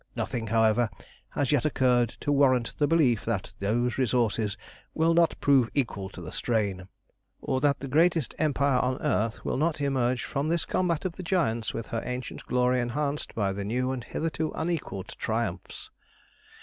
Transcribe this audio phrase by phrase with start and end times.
[0.15, 0.89] Nothing, however,
[1.29, 4.57] has yet occurred to warrant the belief that those resources
[4.95, 6.87] will not prove equal to the strain,
[7.39, 11.21] or that the greatest empire on earth will not emerge from this combat of the
[11.21, 15.91] giants with her ancient glory enhanced by new and hitherto unequalled triumphs.